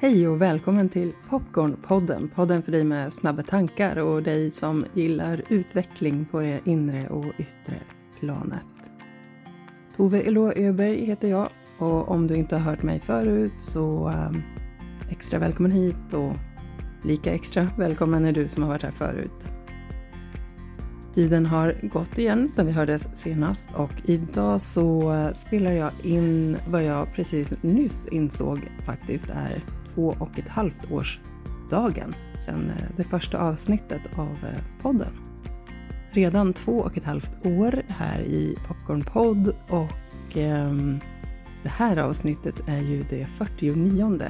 [0.00, 5.42] Hej och välkommen till Popcornpodden, podden för dig med snabba tankar och dig som gillar
[5.48, 7.74] utveckling på det inre och yttre
[8.20, 8.64] planet.
[9.96, 11.48] Tove Elo Öberg heter jag
[11.78, 14.42] och om du inte har hört mig förut så ehm,
[15.10, 16.32] extra välkommen hit och
[17.04, 19.48] lika extra välkommen är du som har varit här förut.
[21.14, 26.56] Tiden har gått igen sedan vi hördes senast och idag så eh, spelar jag in
[26.68, 29.64] vad jag precis nyss insåg faktiskt är
[29.98, 31.20] två och ett halvt års
[31.70, 32.14] dagen
[32.46, 35.12] sedan eh, det första avsnittet av eh, podden.
[36.10, 40.72] Redan två och ett halvt år här i Popcornpodd och eh,
[41.62, 44.20] det här avsnittet är ju det 49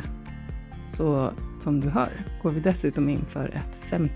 [0.89, 4.13] Så som du hör går vi dessutom in för ett 50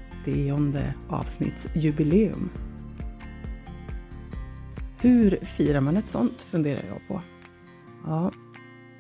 [1.08, 2.50] avsnittsjubileum.
[5.00, 7.20] Hur firar man ett sånt funderar jag på.
[8.06, 8.32] Ja,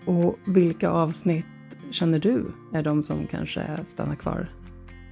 [0.06, 1.44] och vilka avsnitt
[1.90, 4.48] känner du är de som kanske stannar kvar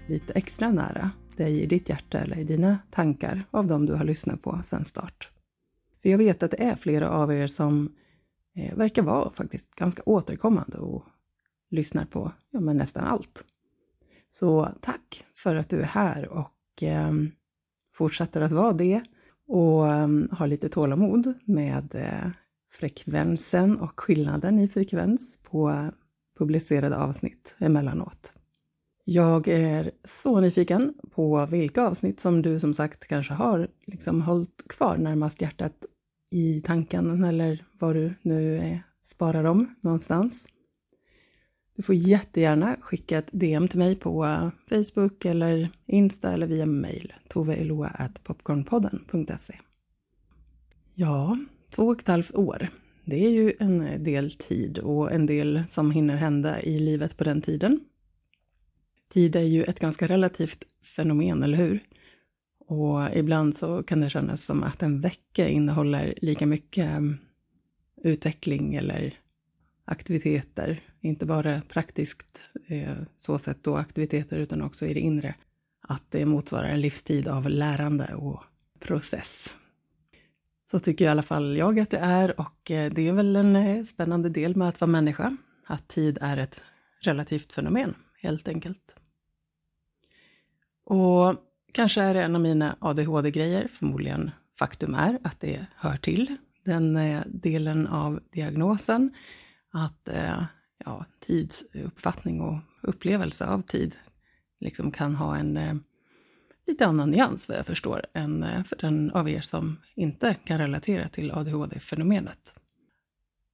[0.09, 4.05] lite extra nära dig i ditt hjärta eller i dina tankar av de du har
[4.05, 5.31] lyssnat på sedan start?
[6.03, 7.93] För jag vet att det är flera av er som
[8.57, 11.05] eh, verkar vara faktiskt ganska återkommande och
[11.71, 13.45] lyssnar på ja, men nästan allt.
[14.31, 17.13] Så tack för att du är här och eh,
[17.95, 19.03] fortsätter att vara det
[19.47, 22.31] och eh, har lite tålamod med eh,
[22.73, 25.91] frekvensen och skillnaden i frekvens på
[26.41, 28.33] publicerade avsnitt emellanåt.
[29.05, 34.69] Jag är så nyfiken på vilka avsnitt som du som sagt kanske har liksom hållit
[34.69, 35.85] kvar närmast hjärtat
[36.31, 40.47] i tanken eller var du nu är, sparar dem någonstans.
[41.77, 47.13] Du får jättegärna skicka ett DM till mig på Facebook eller Insta eller via mail
[47.29, 49.59] toveeloa.popcornpodden.se
[50.95, 51.39] Ja,
[51.71, 52.69] två och ett halvt år
[53.11, 57.25] det är ju en del tid och en del som hinner hända i livet på
[57.25, 57.81] den tiden.
[59.13, 61.85] Tid är ju ett ganska relativt fenomen, eller hur?
[62.59, 67.19] Och ibland så kan det kännas som att en vecka innehåller lika mycket mm,
[68.03, 69.15] utveckling eller
[69.85, 75.35] aktiviteter, inte bara praktiskt eh, så sätt då aktiviteter utan också i det inre.
[75.81, 78.45] Att det motsvarar en livstid av lärande och
[78.79, 79.55] process.
[80.71, 83.57] Så tycker i alla fall jag att det är och eh, det är väl en
[83.57, 85.37] eh, spännande del med att vara människa,
[85.67, 86.63] att tid är ett
[87.01, 88.97] relativt fenomen, helt enkelt.
[90.85, 91.35] Och
[91.73, 96.97] kanske är det en av mina ADHD-grejer, förmodligen faktum är att det hör till den
[96.97, 99.15] eh, delen av diagnosen,
[99.73, 100.09] att
[100.85, 103.97] ja, tidsuppfattning och upplevelse av tid
[104.61, 105.81] liksom kan ha en
[106.71, 110.59] lite annan nyans vad jag förstår än eh, för den av er som inte kan
[110.59, 112.55] relatera till ADHD-fenomenet.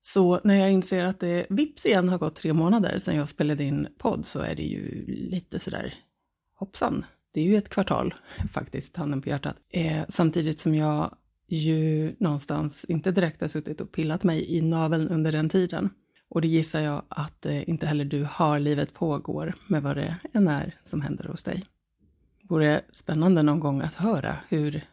[0.03, 3.65] Så när jag inser att det vips igen har gått tre månader sedan jag spelade
[3.65, 5.95] in podd så är det ju lite sådär
[6.55, 7.05] hoppsan.
[7.33, 8.15] Det är ju ett kvartal
[8.53, 9.57] faktiskt, handen på hjärtat.
[9.69, 11.17] Eh, samtidigt som jag
[11.49, 15.91] ju någonstans inte direkt har suttit och pillat mig i naveln under den tiden.
[16.29, 18.59] Och det gissar jag att eh, inte heller du har.
[18.59, 21.65] Livet pågår med vad det än är som händer hos dig
[22.49, 24.85] vore spännande någon gång att höra hur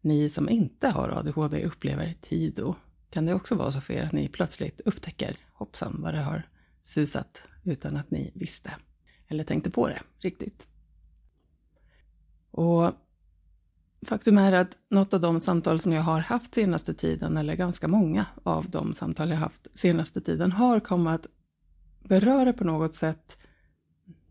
[0.00, 2.76] ni som inte har ADHD upplever tid och
[3.10, 6.48] kan det också vara så för er att ni plötsligt upptäcker hoppsan vad det har
[6.82, 8.74] susat utan att ni visste
[9.28, 10.66] eller tänkte på det riktigt.
[12.50, 12.92] Och
[14.06, 17.88] faktum är att något av de samtal som jag har haft senaste tiden, eller ganska
[17.88, 21.26] många av de samtal jag haft senaste tiden, har kommit att
[22.08, 23.38] beröra på något sätt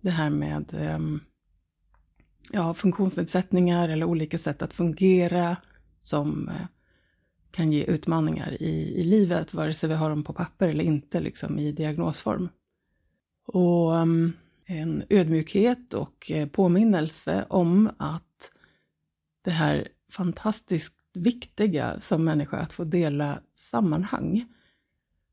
[0.02, 1.22] det här med um,
[2.52, 5.58] ja, funktionsnedsättningar eller olika sätt att fungera
[6.02, 6.66] som eh,
[7.52, 11.20] kan ge utmaningar i, i livet, vare sig vi har dem på papper eller inte,
[11.20, 12.50] liksom i diagnosform.
[13.46, 14.34] Och ehm,
[14.66, 18.52] en ödmjukhet och eh, påminnelse om att
[19.42, 24.46] det här fantastiskt viktiga som människa, att få dela sammanhang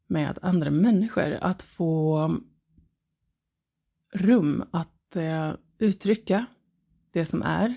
[0.07, 2.31] med andra människor, att få
[4.13, 6.47] rum att eh, uttrycka
[7.17, 7.75] det som är,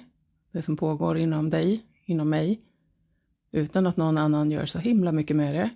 [0.51, 2.61] det som pågår inom dig, inom mig,
[3.51, 5.69] utan att någon annan gör så himla mycket med det.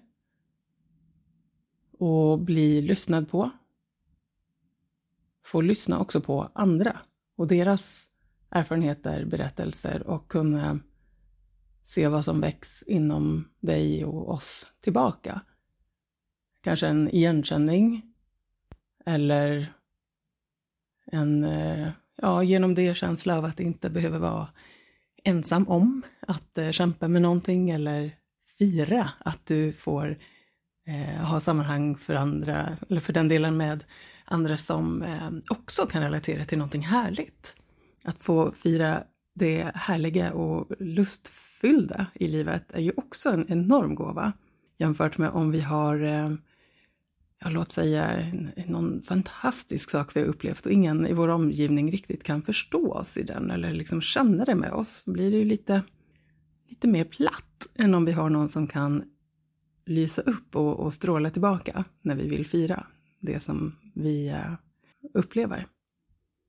[1.91, 3.49] Och bli lyssnad på.
[5.43, 6.99] Få lyssna också på andra
[7.35, 8.09] och deras
[8.49, 10.79] erfarenheter, berättelser och kunna
[11.85, 15.41] se vad som väcks inom dig och oss tillbaka.
[16.61, 18.13] Kanske en igenkänning
[19.05, 19.73] eller
[21.05, 24.47] en eh, ja, genom det känsla av att inte behöva vara
[25.23, 28.11] ensam om att eh, kämpa med någonting eller
[28.57, 30.17] fira att du får
[30.87, 33.83] eh, ha sammanhang för andra, eller för den delen med
[34.25, 37.55] andra som eh, också kan relatera till någonting härligt.
[38.03, 39.03] Att få fira
[39.35, 44.33] det härliga och lustfyllda i livet är ju också en enorm gåva
[44.77, 46.33] jämfört med om vi har, eh,
[47.43, 48.31] ja, låt säga,
[48.67, 53.17] någon fantastisk sak vi har upplevt och ingen i vår omgivning riktigt kan förstå oss
[53.17, 55.03] i den eller liksom känna det med oss.
[55.05, 55.81] Då blir det ju lite,
[56.69, 59.03] lite mer platt än om vi har någon som kan
[59.85, 62.87] lysa upp och, och stråla tillbaka när vi vill fira
[63.19, 64.53] det som vi eh,
[65.13, 65.67] upplever.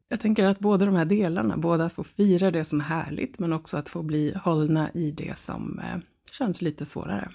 [0.08, 3.38] Jag tänker att båda de här delarna, både att få fira det som är härligt
[3.38, 6.00] men också att få bli hållna i det som eh,
[6.32, 7.30] känns lite svårare.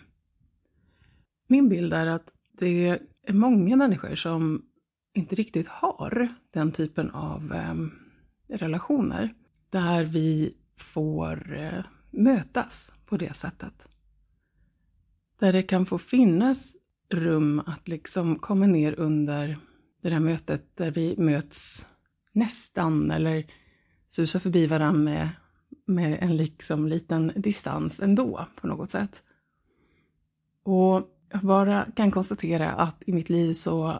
[1.47, 2.87] Min bild är att det
[3.23, 4.65] är många människor som
[5.13, 7.75] inte riktigt har den typen av eh,
[8.57, 9.33] relationer
[9.69, 13.87] där vi får eh, mötas på det sättet.
[15.39, 16.77] Där det kan få finnas
[17.09, 19.57] rum att liksom komma ner under
[20.01, 21.85] det där mötet där vi möts
[22.33, 23.45] nästan eller
[24.07, 25.29] susar förbi varandra med,
[25.85, 29.23] med en liksom liten distans ändå på något sätt.
[30.63, 33.99] Och jag bara kan konstatera att i mitt liv så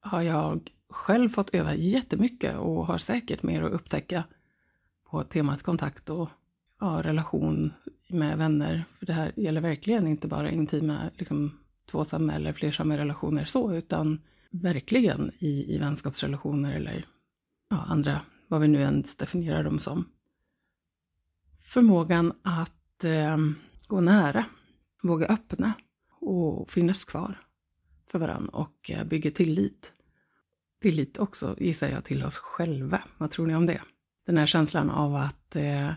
[0.00, 4.24] har jag själv fått öva jättemycket och har säkert mer att upptäcka
[5.10, 6.28] på temat kontakt och
[6.80, 7.72] ja, relation
[8.08, 8.84] med vänner.
[8.98, 11.58] För det här gäller verkligen inte bara intima, liksom,
[11.90, 14.20] tvåsamma eller flersamma relationer så, utan
[14.50, 17.06] verkligen i, i vänskapsrelationer eller
[17.70, 20.04] ja, andra, vad vi nu ens definierar dem som.
[21.64, 23.36] Förmågan att eh,
[23.86, 24.44] gå nära,
[25.02, 25.72] våga öppna
[26.26, 27.40] och finnas kvar
[28.06, 29.92] för varandra och bygger bygga tillit.
[30.80, 33.02] Tillit också, gissar jag, till oss själva.
[33.18, 33.82] Vad tror ni om det?
[34.26, 35.92] Den här känslan av att eh,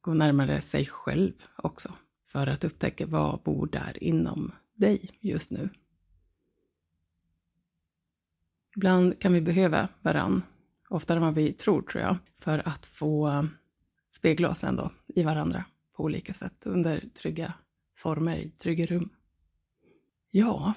[0.00, 1.94] gå närmare sig själv också,
[2.24, 5.68] för att upptäcka vad bor där inom dig just nu.
[8.76, 10.42] Ibland kan vi behöva varann,
[10.88, 13.44] oftare än vad vi tror tror jag, för att få eh,
[14.10, 15.64] spegla oss ändå i varandra
[15.96, 17.54] på olika sätt under trygga
[18.00, 19.08] former, i trygga rum.
[20.30, 20.74] Ja,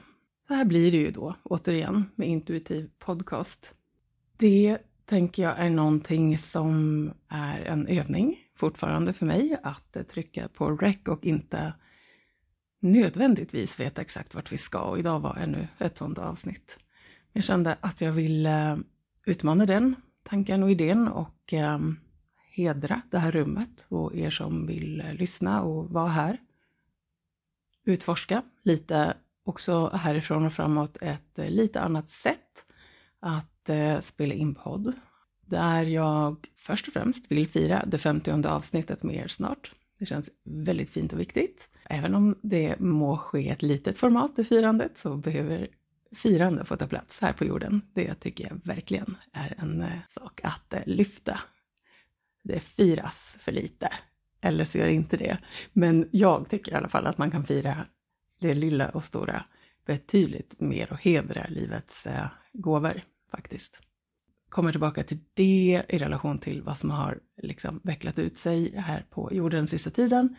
[0.47, 3.73] så här blir det ju då återigen med intuitiv podcast.
[4.37, 10.69] Det tänker jag är någonting som är en övning fortfarande för mig att trycka på
[10.69, 11.73] rec och inte
[12.79, 16.77] nödvändigtvis veta exakt vart vi ska och idag var ännu ett sådant avsnitt.
[17.33, 18.77] Jag kände att jag ville eh,
[19.25, 21.79] utmana den tanken och idén och eh,
[22.51, 26.37] hedra det här rummet och er som vill eh, lyssna och vara här.
[27.85, 29.13] Utforska lite
[29.45, 32.65] också härifrån och framåt ett eh, lite annat sätt
[33.19, 34.93] att eh, spela in podd.
[35.45, 39.71] Där jag först och främst vill fira det 50 avsnittet med er snart.
[39.99, 41.69] Det känns väldigt fint och viktigt.
[41.89, 45.67] Även om det må ske ett litet format i firandet så behöver
[46.15, 47.81] firande få ta plats här på jorden.
[47.93, 51.39] Det tycker jag verkligen är en eh, sak att lyfta.
[52.43, 53.89] Det firas för lite,
[54.43, 55.37] eller så gör det inte det.
[55.73, 57.85] Men jag tycker i alla fall att man kan fira
[58.39, 59.43] det lilla och stora
[59.85, 63.01] betydligt mer och hedra livets eh, gåvor
[63.31, 63.81] faktiskt.
[64.49, 69.05] Kommer tillbaka till det i relation till vad som har liksom vecklat ut sig här
[69.09, 70.35] på jorden sista tiden.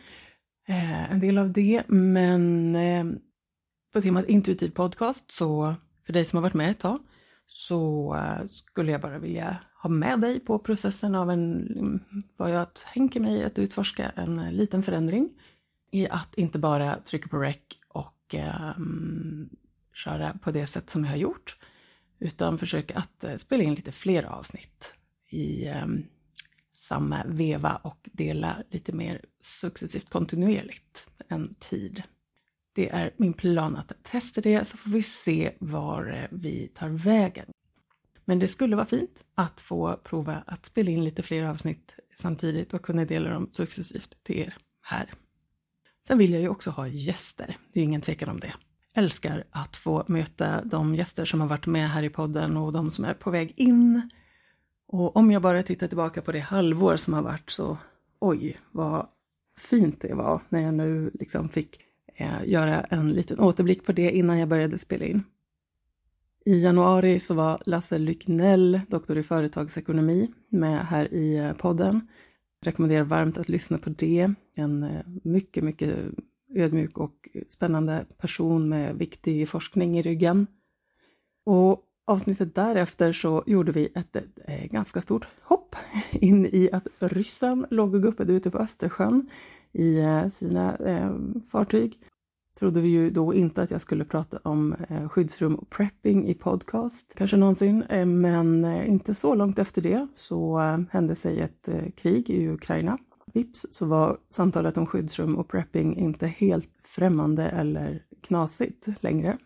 [0.67, 3.05] Eh, en del av det, men eh,
[3.93, 5.75] på temat intuitiv podcast, så
[6.05, 6.99] för dig som har varit med ett tag,
[7.47, 11.99] så eh, skulle jag bara vilja ha med dig på processen av en, mm,
[12.37, 15.29] vad jag tänker mig att utforska, en liten förändring
[15.91, 18.35] i att inte bara trycka på rec och
[18.77, 19.49] um,
[19.93, 21.57] köra på det sätt som jag har gjort,
[22.19, 24.93] utan försöka att eh, spela in lite fler avsnitt
[25.29, 26.05] i um,
[26.79, 32.03] samma veva och dela lite mer successivt kontinuerligt en tid.
[32.73, 36.89] Det är min plan att testa det så får vi se var eh, vi tar
[36.89, 37.45] vägen.
[38.25, 42.73] Men det skulle vara fint att få prova att spela in lite fler avsnitt samtidigt
[42.73, 45.09] och kunna dela dem successivt till er här.
[46.07, 48.53] Sen vill jag ju också ha gäster, det är ingen tvekan om det.
[48.93, 52.91] Älskar att få möta de gäster som har varit med här i podden och de
[52.91, 54.09] som är på väg in.
[54.87, 57.77] Och om jag bara tittar tillbaka på det halvår som har varit så
[58.19, 59.07] oj, vad
[59.57, 61.79] fint det var när jag nu liksom fick
[62.15, 65.23] eh, göra en liten återblick på det innan jag började spela in.
[66.47, 72.07] I januari så var Lasse Lycknell, doktor i företagsekonomi, med här i eh, podden.
[72.59, 74.33] Jag rekommenderar varmt att lyssna på det.
[74.55, 75.95] En eh, mycket, mycket
[76.55, 80.47] ödmjuk och spännande person med viktig forskning i ryggen.
[81.45, 85.75] Och avsnittet därefter så gjorde vi ett, ett, ett ganska stort hopp
[86.11, 89.29] in i att ryssen låg och guppade ute på Östersjön
[89.73, 90.03] i
[90.35, 91.15] sina eh,
[91.51, 91.99] fartyg
[92.59, 96.33] trodde vi ju då inte att jag skulle prata om eh, skyddsrum och prepping i
[96.33, 100.57] podcast, kanske någonsin, eh, men eh, inte så långt efter det så
[100.91, 102.97] hände sig ett krig i Ukraina.
[103.33, 109.37] Vips så var samtalet om skyddsrum och prepping inte helt främmande eller knasigt längre.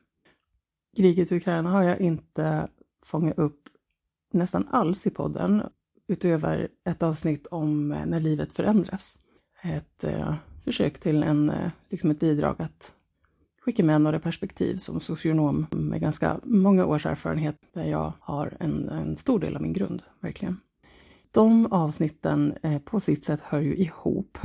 [0.97, 2.67] Kriget i Ukraina har jag inte
[3.05, 3.69] fångat upp
[4.33, 5.63] nästan alls i podden,
[6.07, 9.19] utöver ett avsnitt om när livet förändras.
[9.61, 10.05] Ett
[10.63, 11.51] försök till en,
[11.89, 12.93] liksom ett bidrag att
[13.61, 18.89] skicka med några perspektiv som socionom med ganska många års erfarenhet där jag har en,
[18.89, 20.57] en stor del av min grund, verkligen.
[21.31, 24.37] De avsnitten eh, på sitt sätt hör ju ihop.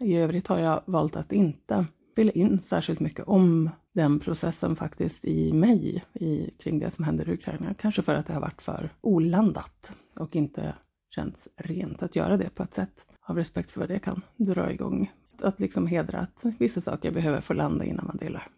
[0.00, 5.24] I övrigt har jag valt att inte spela in särskilt mycket om den processen faktiskt
[5.24, 7.74] i mig i, kring det som händer i Ukraina.
[7.74, 10.74] Kanske för att det har varit för olandat och inte
[11.14, 14.72] känts rent att göra det på ett sätt av respekt för vad det kan dra
[14.72, 15.10] igång.
[15.42, 18.48] Att liksom hedra att vissa saker behöver få landa innan man delar.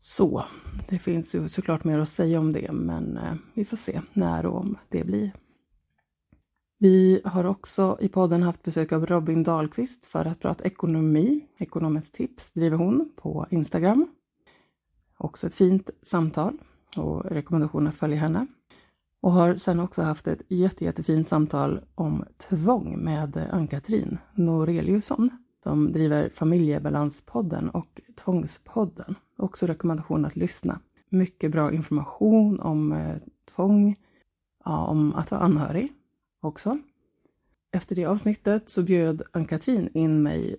[0.00, 0.44] Så,
[0.88, 4.46] det finns ju såklart mer att säga om det, men eh, vi får se när
[4.46, 5.32] och om det blir.
[6.78, 11.46] Vi har också i podden haft besök av Robin Dahlqvist för att prata ekonomi.
[11.58, 14.08] Ekonomiskt tips driver hon på Instagram.
[15.16, 16.58] Också ett fint samtal
[16.96, 18.46] och rekommendation att följa henne.
[19.20, 25.30] Och har sen också haft ett jätte, jättefint samtal om tvång med Ann-Katrin Noreliusson.
[25.68, 29.14] De driver Familjebalanspodden och Tvångspodden.
[29.36, 30.80] Också rekommendation att lyssna.
[31.08, 33.16] Mycket bra information om eh,
[33.54, 33.96] tvång,
[34.64, 35.92] ja, om att vara anhörig
[36.40, 36.78] också.
[37.72, 40.56] Efter det avsnittet så bjöd Ann-Katrin in mig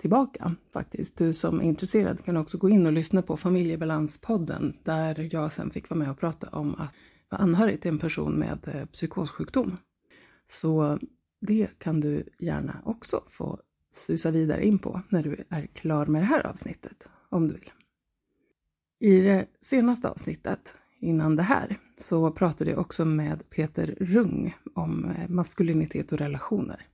[0.00, 1.16] tillbaka faktiskt.
[1.16, 5.70] Du som är intresserad kan också gå in och lyssna på Familjebalanspodden där jag sen
[5.70, 6.94] fick vara med och prata om att
[7.28, 9.76] vara anhörig till en person med eh, psykossjukdom.
[10.50, 10.98] Så
[11.40, 13.60] det kan du gärna också få
[13.94, 17.70] susa vidare in på när du är klar med det här avsnittet, om du vill.
[19.00, 25.04] I det senaste avsnittet, innan det här, så pratade jag också med Peter Rung om
[25.04, 26.86] eh, maskulinitet och relationer.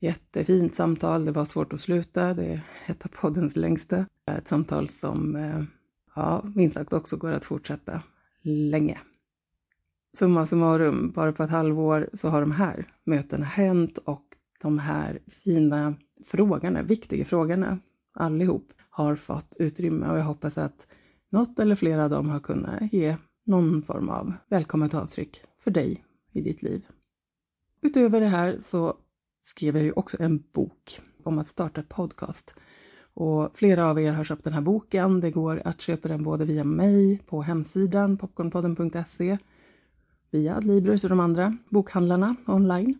[0.00, 4.06] Jättefint samtal, det var svårt att sluta, det är ett av poddens längsta.
[4.30, 5.62] Ett samtal som, eh,
[6.14, 8.02] ja, minst sagt också går att fortsätta
[8.42, 8.98] länge.
[10.16, 14.24] Summa summarum, bara på ett halvår så har de här mötena hänt och
[14.62, 15.94] de här fina
[16.24, 17.78] frågorna, viktiga frågorna,
[18.14, 20.86] allihop, har fått utrymme och jag hoppas att
[21.30, 26.04] något eller flera av dem har kunnat ge någon form av välkommet avtryck för dig
[26.32, 26.86] i ditt liv.
[27.82, 28.94] Utöver det här så
[29.42, 32.54] skrev jag ju också en bok om att starta podcast.
[33.14, 35.20] Och flera av er har köpt den här boken.
[35.20, 39.38] Det går att köpa den både via mig på hemsidan popcornpodden.se,
[40.30, 42.98] via Adlibris och de andra bokhandlarna online.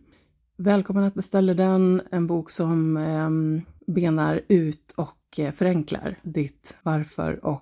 [0.57, 3.29] Välkommen att beställa den, en bok som eh,
[3.93, 7.61] benar ut och eh, förenklar ditt varför och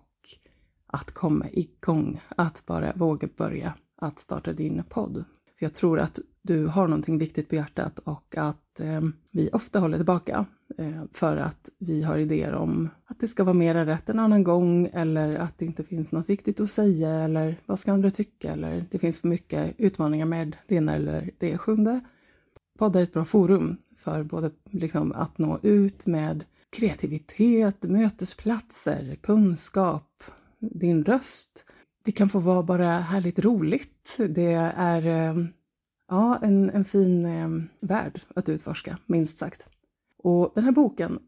[0.87, 5.25] att komma igång, att bara våga börja att starta din podd.
[5.59, 9.79] För jag tror att du har någonting viktigt på hjärtat och att eh, vi ofta
[9.79, 10.45] håller tillbaka
[10.77, 14.43] eh, för att vi har idéer om att det ska vara mera rätt en annan
[14.43, 18.51] gång eller att det inte finns något viktigt att säga eller vad ska andra tycka
[18.51, 22.01] eller det finns för mycket utmaningar med det ena eller det sjunde.
[22.79, 30.23] Podd är ett bra forum för både liksom, att nå ut med kreativitet, mötesplatser, kunskap,
[30.59, 31.65] din röst.
[32.03, 34.17] Det kan få vara bara härligt roligt.
[34.29, 35.45] Det är eh,
[36.07, 37.49] ja, en, en fin eh,
[37.79, 39.65] värld att utforska, minst sagt.
[40.17, 41.19] Och den här boken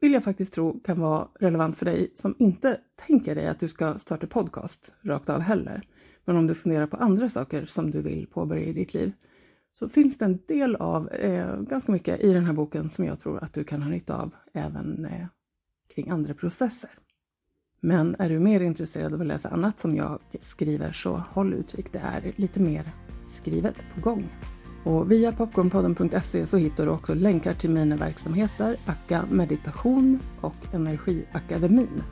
[0.00, 3.68] vill jag faktiskt tro kan vara relevant för dig som inte tänker dig att du
[3.68, 5.82] ska starta podcast rakt av heller.
[6.24, 9.12] Men om du funderar på andra saker som du vill påbörja i ditt liv
[9.78, 13.20] så finns det en del av, eh, ganska mycket i den här boken som jag
[13.20, 15.26] tror att du kan ha nytta av även eh,
[15.94, 16.90] kring andra processer.
[17.80, 21.92] Men är du mer intresserad av att läsa annat som jag skriver så håll utkik,
[21.92, 22.92] det är lite mer
[23.30, 24.28] skrivet på gång.
[24.84, 32.02] Och via popcornpodden.se så hittar du också länkar till mina verksamheter Akka Meditation och Energiakademin.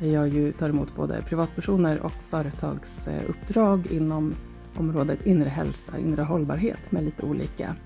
[0.00, 4.34] Jag ju tar emot både privatpersoner och företagsuppdrag inom
[4.76, 7.76] området inre hälsa, inre hållbarhet med lite olika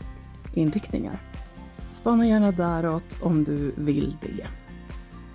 [0.54, 1.18] inriktningar.
[1.92, 4.46] Spana gärna däråt om du vill det.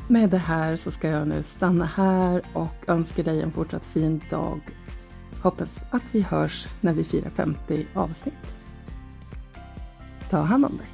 [0.07, 4.21] Med det här så ska jag nu stanna här och önska dig en fortsatt fin
[4.29, 4.59] dag.
[5.41, 8.55] Hoppas att vi hörs när vi firar 50 avsnitt.
[10.29, 10.92] Ta hand om dig.